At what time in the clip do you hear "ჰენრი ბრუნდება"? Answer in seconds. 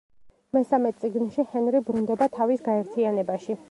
1.53-2.33